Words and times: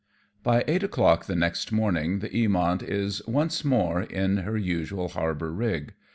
By 0.41 0.63
eight 0.67 0.81
o'clock 0.81 1.25
the 1.25 1.35
next 1.35 1.71
morning, 1.71 2.21
the 2.21 2.29
Eamont 2.29 2.81
is 2.81 3.21
once 3.27 3.63
more 3.63 4.01
in 4.01 4.37
her 4.37 4.57
usual 4.57 5.09
harbour 5.09 5.53
rig. 5.53 5.93